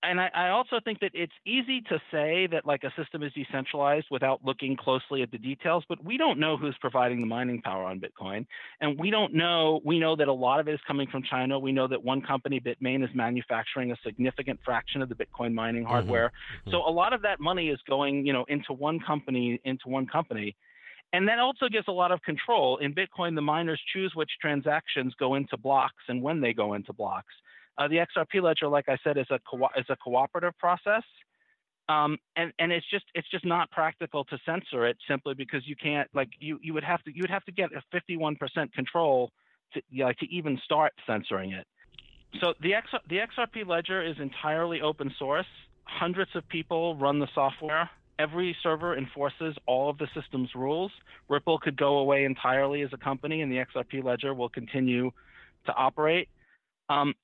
[0.03, 3.33] and I, I, also think that it's easy to say that like a system is
[3.33, 7.63] decentralized without looking closely at the details, but we don't know who's providing the mining
[7.63, 8.47] power on Bitcoin.
[8.81, 11.59] And we don't know, we know that a lot of it is coming from China.
[11.59, 15.83] We know that one company, Bitmain, is manufacturing a significant fraction of the Bitcoin mining
[15.83, 15.93] mm-hmm.
[15.93, 16.33] hardware.
[16.63, 16.71] Mm-hmm.
[16.71, 20.07] So a lot of that money is going, you know, into one company, into one
[20.07, 20.57] company.
[21.13, 22.79] And that also gives a lot of control.
[22.79, 26.93] In Bitcoin, the miners choose which transactions go into blocks and when they go into
[26.93, 27.33] blocks.
[27.79, 31.05] Uh, the XRP ledger, like I said, is a co- is a cooperative process,
[31.89, 35.77] um, and and it's just it's just not practical to censor it simply because you
[35.77, 39.31] can't like you you would have to you would have to get a 51% control
[39.75, 41.67] to you know, like to even start censoring it.
[42.41, 45.47] So the X, the XRP ledger is entirely open source.
[45.85, 47.89] Hundreds of people run the software.
[48.19, 50.91] Every server enforces all of the system's rules.
[51.29, 55.11] Ripple could go away entirely as a company, and the XRP ledger will continue
[55.67, 56.29] to operate.
[56.91, 57.15] Um,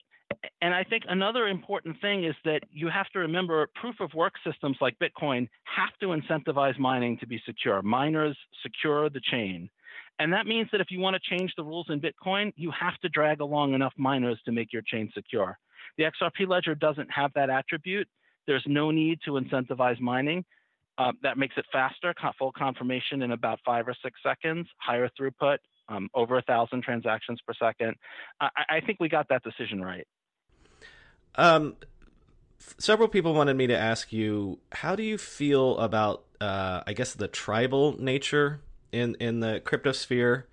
[0.61, 4.35] and I think another important thing is that you have to remember proof of work
[4.47, 7.83] systems like Bitcoin have to incentivize mining to be secure.
[7.83, 9.69] Miners secure the chain.
[10.19, 12.99] And that means that if you want to change the rules in Bitcoin, you have
[13.01, 15.59] to drag along enough miners to make your chain secure.
[15.99, 18.09] The XRP ledger doesn't have that attribute.
[18.47, 20.45] There's no need to incentivize mining.
[20.97, 25.59] Uh, that makes it faster, full confirmation in about five or six seconds, higher throughput,
[25.89, 27.95] um, over a thousand transactions per second.
[28.41, 30.07] I, I, think we got that decision right.
[31.35, 31.77] Um,
[32.79, 37.15] several people wanted me to ask you, how do you feel about, uh, I guess,
[37.15, 38.61] the tribal nature
[38.93, 40.45] in in the cryptosphere?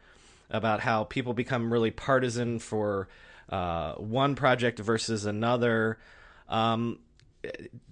[0.54, 3.08] About how people become really partisan for
[3.50, 5.98] uh, one project versus another.
[6.50, 7.00] Um,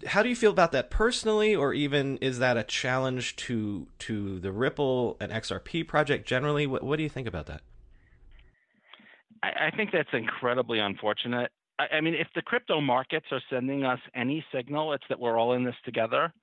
[0.06, 4.40] how do you feel about that personally, or even is that a challenge to to
[4.40, 6.68] the Ripple and XRP project generally?
[6.68, 7.62] What, what do you think about that?
[9.42, 11.52] I, I think that's incredibly unfortunate.
[11.80, 15.38] I, I, mean, if the crypto markets are sending us any signal, it's that we're
[15.38, 16.34] all in this together.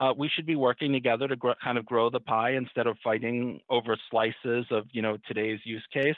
[0.00, 3.60] Uh, we should be working together to kind of grow the pie instead of fighting
[3.68, 6.16] over slices of you know today's use case.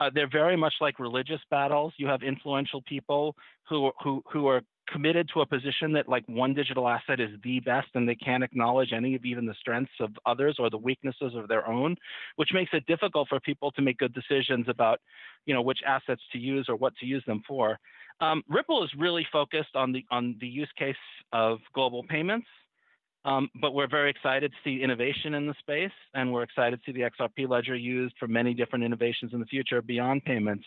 [0.00, 1.92] Uh, they're very much like religious battles.
[1.96, 3.34] You have influential people
[3.68, 7.60] who who who are committed to a position that like one digital asset is the
[7.60, 11.32] best and they can't acknowledge any of even the strengths of others or the weaknesses
[11.34, 11.96] of their own
[12.36, 15.00] which makes it difficult for people to make good decisions about
[15.46, 17.78] you know which assets to use or what to use them for
[18.20, 20.96] um, ripple is really focused on the on the use case
[21.32, 22.46] of global payments
[23.24, 26.82] um, but we're very excited to see innovation in the space, and we're excited to
[26.86, 30.64] see the XRP ledger used for many different innovations in the future beyond payments.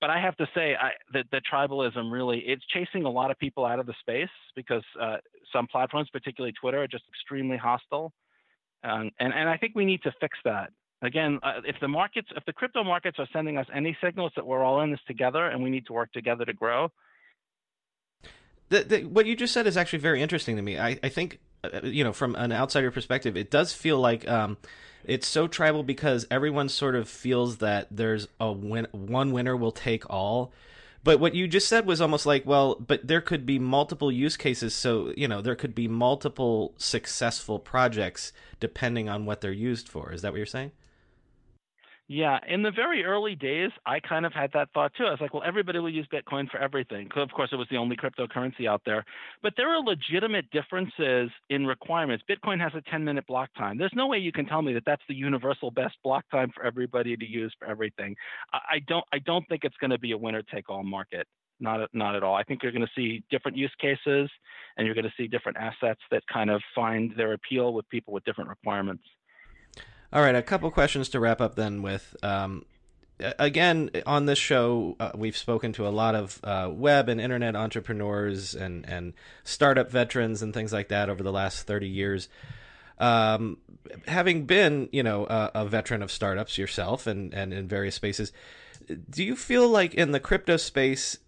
[0.00, 0.74] But I have to say
[1.12, 4.84] that the tribalism really it's chasing a lot of people out of the space because
[5.00, 5.16] uh,
[5.52, 8.12] some platforms, particularly Twitter, are just extremely hostile,
[8.84, 10.70] um, and and I think we need to fix that.
[11.02, 14.46] Again, uh, if the markets, if the crypto markets are sending us any signals that
[14.46, 16.90] we're all in this together and we need to work together to grow,
[18.68, 20.78] the, the, what you just said is actually very interesting to me.
[20.78, 21.38] I, I think
[21.82, 24.56] you know, from an outsider perspective, it does feel like um,
[25.04, 29.72] it's so tribal because everyone sort of feels that there's a win- one winner will
[29.72, 30.52] take all.
[31.04, 34.36] But what you just said was almost like, well, but there could be multiple use
[34.36, 39.88] cases, so you know there could be multiple successful projects depending on what they're used
[39.88, 40.12] for.
[40.12, 40.72] Is that what you're saying?
[42.10, 45.04] Yeah, in the very early days, I kind of had that thought too.
[45.04, 47.06] I was like, well, everybody will use Bitcoin for everything.
[47.14, 49.04] Of course, it was the only cryptocurrency out there.
[49.42, 52.24] But there are legitimate differences in requirements.
[52.28, 53.76] Bitcoin has a 10 minute block time.
[53.76, 56.64] There's no way you can tell me that that's the universal best block time for
[56.64, 58.16] everybody to use for everything.
[58.54, 61.26] I don't, I don't think it's going to be a winner take all market.
[61.60, 62.36] Not, not at all.
[62.36, 64.30] I think you're going to see different use cases
[64.78, 68.14] and you're going to see different assets that kind of find their appeal with people
[68.14, 69.02] with different requirements.
[70.10, 72.16] All right, a couple questions to wrap up then with.
[72.22, 72.64] Um,
[73.20, 77.54] again, on this show, uh, we've spoken to a lot of uh, web and internet
[77.54, 79.12] entrepreneurs and, and
[79.44, 82.28] startup veterans and things like that over the last 30 years.
[82.98, 83.58] Um,
[84.06, 88.32] having been, you know, a, a, veteran of startups yourself and, and in various spaces,
[89.10, 91.18] do you feel like in the crypto space,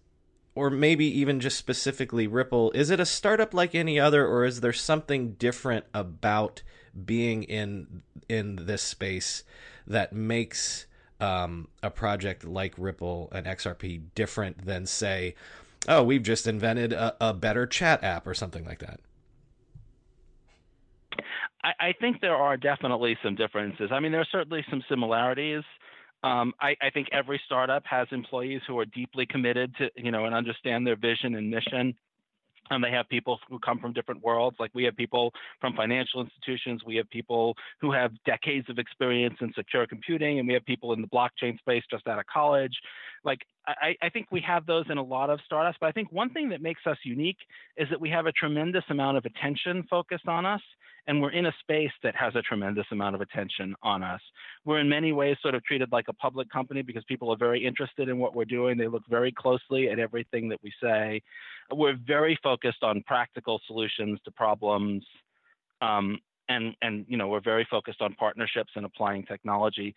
[0.55, 4.59] or maybe even just specifically Ripple, is it a startup like any other, or is
[4.61, 6.61] there something different about
[7.05, 9.43] being in in this space
[9.87, 10.85] that makes
[11.19, 15.35] um, a project like Ripple and XRP different than say,
[15.87, 18.99] oh, we've just invented a, a better chat app or something like that?
[21.63, 23.91] I, I, think there are definitely some differences.
[23.91, 25.63] I mean, there are certainly some similarities.
[26.23, 30.25] Um, I, I, think every startup has employees who are deeply committed to, you know,
[30.25, 31.93] and understand their vision and mission
[32.69, 34.57] and they have people who come from different worlds.
[34.59, 39.35] Like we have people from financial institutions, we have people who have decades of experience
[39.41, 42.73] in secure computing, and we have people in the blockchain space just out of college.
[43.23, 46.11] Like I, I, think we have those in a lot of startups, but I think
[46.11, 47.37] one thing that makes us unique
[47.77, 50.61] is that we have a tremendous amount of attention focused on us,
[51.07, 54.21] and we're in a space that has a tremendous amount of attention on us.
[54.65, 57.63] We're in many ways sort of treated like a public company because people are very
[57.63, 58.77] interested in what we're doing.
[58.77, 61.21] They look very closely at everything that we say.
[61.71, 65.05] We're very focused on practical solutions to problems.
[65.81, 69.95] Um, and, and you know we're very focused on partnerships and applying technology.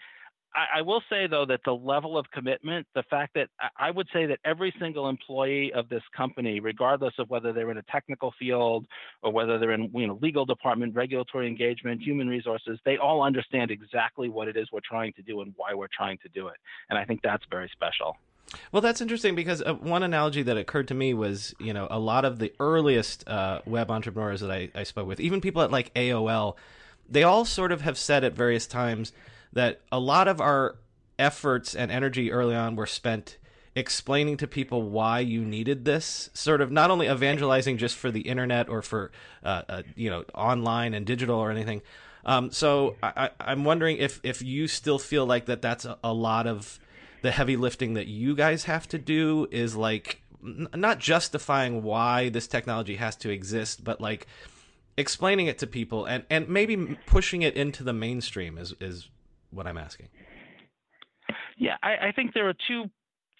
[0.54, 4.06] I, I, will say though that the level of commitment, the fact that I would
[4.12, 8.32] say that every single employee of this company, regardless of whether they're in a technical
[8.38, 8.86] field
[9.22, 13.70] or whether they're in you know legal department, regulatory engagement, human resources, they all understand
[13.70, 16.56] exactly what it is we're trying to do and why we're trying to do it.
[16.88, 18.16] And I think that's very special.
[18.70, 21.98] Well, that's interesting because uh, one analogy that occurred to me was, you know, a
[21.98, 25.70] lot of the earliest uh, web entrepreneurs that I, I spoke with, even people at
[25.70, 26.54] like AOL,
[27.08, 29.12] they all sort of have said at various times
[29.54, 30.76] that a lot of our
[31.18, 33.38] efforts and energy early on were spent
[33.76, 38.20] explaining to people why you needed this sort of not only evangelizing just for the
[38.20, 39.10] internet or for
[39.42, 41.82] uh, uh, you know online and digital or anything.
[42.26, 46.12] Um, so I, am wondering if if you still feel like that that's a, a,
[46.12, 46.78] lot of
[47.22, 52.30] the heavy lifting that you guys have to do is like n- not justifying why
[52.30, 54.26] this technology has to exist but like
[54.96, 59.10] explaining it to people and and maybe pushing it into the mainstream is is
[59.54, 60.08] what I'm asking.
[61.56, 62.84] Yeah, I, I think there are two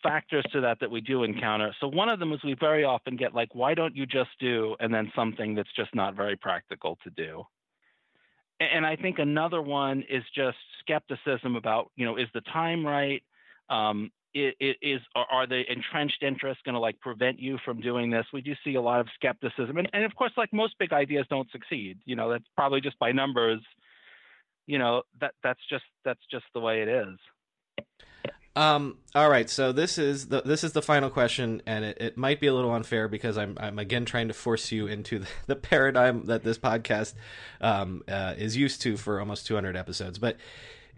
[0.03, 1.75] factors to that that we do encounter.
[1.81, 4.77] So one of them is we very often get like, why don't you just do,
[4.79, 7.45] and then something that's just not very practical to do.
[8.61, 13.23] And I think another one is just skepticism about, you know, is the time right?
[13.69, 18.27] Um, is are the entrenched interests going to like prevent you from doing this?
[18.33, 21.25] We do see a lot of skepticism, and, and of course, like most big ideas,
[21.31, 21.99] don't succeed.
[22.05, 23.61] You know, that's probably just by numbers.
[24.67, 27.19] You know, that that's just that's just the way it is.
[28.57, 32.17] Um, all right, so this is the this is the final question, and it, it
[32.17, 35.27] might be a little unfair because I'm I'm again trying to force you into the,
[35.47, 37.15] the paradigm that this podcast
[37.61, 40.19] um, uh, is used to for almost 200 episodes.
[40.19, 40.37] But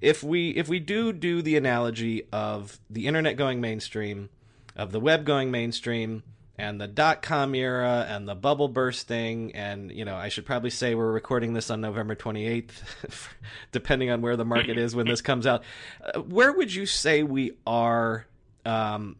[0.00, 4.28] if we if we do do the analogy of the internet going mainstream,
[4.74, 6.22] of the web going mainstream,
[6.58, 10.70] and the dot com era and the bubble bursting and you know i should probably
[10.70, 12.70] say we're recording this on november 28th
[13.72, 15.62] depending on where the market is when this comes out.
[16.02, 18.26] Uh, where would you say we are
[18.64, 19.16] um,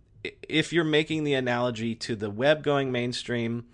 [0.48, 3.64] if you're making the analogy to the web going mainstream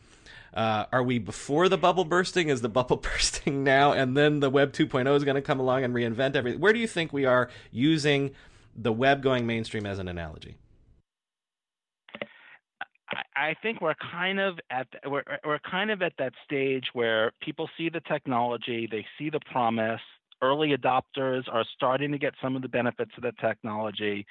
[0.55, 2.51] uh, are we before the bubble bursting?
[2.51, 3.93] Is the bubble bursting now?
[3.93, 6.79] And then the web 2.0 is going to come along and reinvent everything where do
[6.79, 8.33] you think we are using
[8.77, 10.57] the web going mainstream as an analogy
[13.37, 17.69] I think we're kind of at we're we're kind of at that stage where people
[17.79, 20.01] see the technology, they see the promise.
[20.43, 24.27] Early adopters are starting to get some of the benefits of the technology,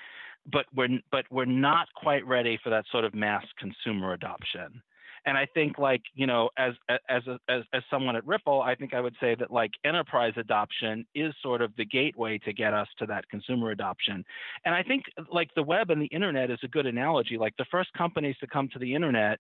[0.52, 4.82] but we're but we're not quite ready for that sort of mass consumer adoption.
[5.26, 8.94] And I think like, you know, as as as as someone at Ripple, I think
[8.94, 12.88] I would say that like enterprise adoption is sort of the gateway to get us
[13.00, 14.24] to that consumer adoption.
[14.66, 17.38] And I think like the web and the internet is a good analogy.
[17.38, 19.40] Like the first companies to come to the internet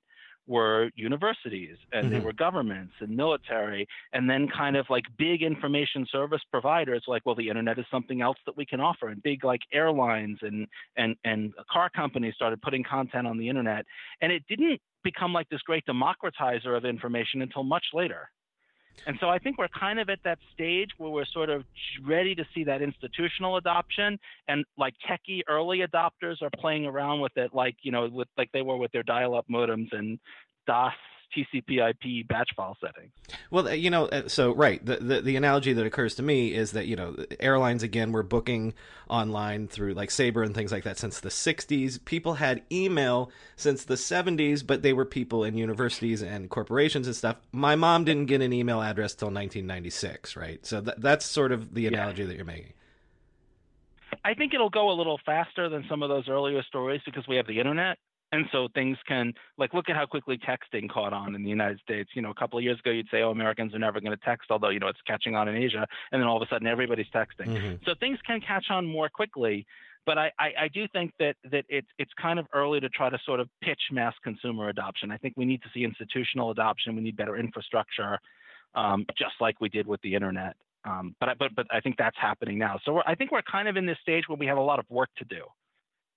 [0.51, 2.13] were universities and mm-hmm.
[2.13, 7.25] they were governments and military and then kind of like big information service providers like
[7.25, 10.67] well the internet is something else that we can offer and big like airlines and
[10.97, 13.85] and and car companies started putting content on the internet
[14.21, 18.29] and it didn't become like this great democratizer of information until much later.
[19.07, 21.63] And so I think we're kind of at that stage where we're sort of
[22.03, 24.19] ready to see that institutional adoption.
[24.47, 28.51] And like techie early adopters are playing around with it like, you know, with like
[28.51, 30.19] they were with their dial-up modems and
[30.67, 30.93] DOS
[31.35, 33.11] TCP/IP batch file settings.
[33.49, 36.71] Well, you know, uh, so right, the, the, the analogy that occurs to me is
[36.71, 38.73] that you know airlines again were booking
[39.09, 42.03] online through like Sabre and things like that since the '60s.
[42.05, 47.15] People had email since the '70s, but they were people in universities and corporations and
[47.15, 47.37] stuff.
[47.51, 50.65] My mom didn't get an email address till 1996, right?
[50.65, 52.27] So th- that's sort of the analogy yeah.
[52.29, 52.73] that you're making.
[54.23, 57.37] I think it'll go a little faster than some of those earlier stories because we
[57.37, 57.97] have the internet
[58.31, 61.79] and so things can like look at how quickly texting caught on in the United
[61.79, 62.09] States.
[62.13, 64.25] You know, a couple of years ago, you'd say, "Oh, Americans are never going to
[64.25, 66.67] text," although you know it's catching on in Asia, and then all of a sudden
[66.67, 67.47] everybody's texting.
[67.47, 67.75] Mm-hmm.
[67.85, 69.65] So things can catch on more quickly.
[70.03, 73.09] But I, I, I do think that that it's it's kind of early to try
[73.09, 75.11] to sort of pitch mass consumer adoption.
[75.11, 76.95] I think we need to see institutional adoption.
[76.95, 78.17] We need better infrastructure,
[78.73, 80.55] um, just like we did with the internet.
[80.85, 82.79] Um, but but but I think that's happening now.
[82.83, 84.85] So I think we're kind of in this stage where we have a lot of
[84.89, 85.43] work to do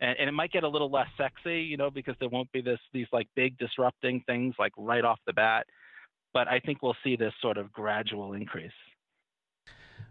[0.00, 2.60] and, and it might get a little less sexy, you know, because there won't be
[2.60, 5.66] this these like big disrupting things like right off the bat.
[6.32, 8.72] But I think we'll see this sort of gradual increase.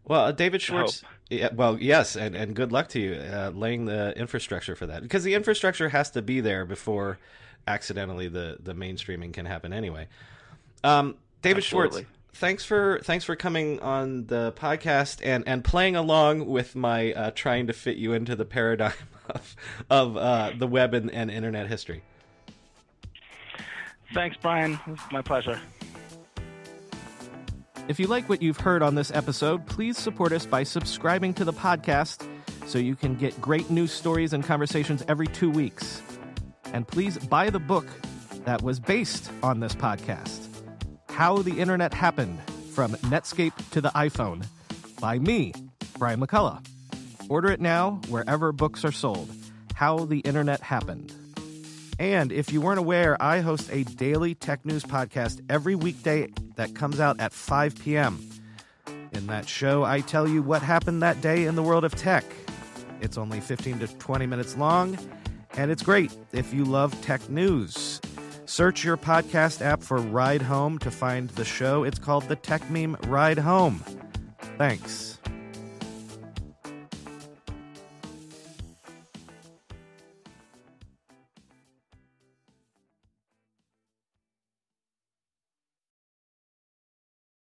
[0.06, 1.04] Well, uh, David Schwartz.
[1.30, 5.02] Yeah, well, yes, and, and good luck to you uh, laying the infrastructure for that
[5.02, 7.20] because the infrastructure has to be there before
[7.68, 10.08] accidentally the the mainstreaming can happen anyway.
[10.84, 12.02] Um, David Absolutely.
[12.02, 17.14] Schwartz, thanks for thanks for coming on the podcast and and playing along with my
[17.14, 18.94] uh, trying to fit you into the paradigm
[19.30, 19.56] of,
[19.90, 22.04] of uh, the web and, and internet history.
[24.14, 24.80] Thanks, Brian.
[25.12, 25.60] my pleasure.
[27.88, 31.44] If you like what you've heard on this episode, please support us by subscribing to
[31.44, 32.26] the podcast
[32.66, 36.02] so you can get great news stories and conversations every two weeks.
[36.74, 37.88] And please buy the book
[38.46, 40.53] that was based on this podcast
[41.14, 42.42] How the Internet Happened
[42.74, 44.48] From Netscape to the iPhone
[45.00, 45.54] by me,
[46.00, 46.66] Brian McCullough.
[47.30, 49.30] Order it now wherever books are sold.
[49.76, 51.14] How the Internet Happened.
[52.00, 56.74] And if you weren't aware, I host a daily tech news podcast every weekday that
[56.74, 58.20] comes out at 5 p.m.
[59.12, 62.26] In that show, I tell you what happened that day in the world of tech.
[63.02, 64.98] It's only 15 to 20 minutes long,
[65.58, 68.02] and it's great if you love tech news.
[68.46, 71.84] Search your podcast app for Ride Home to find the show.
[71.84, 73.84] It's called the Techmeme Ride Home.
[74.58, 75.20] Thanks.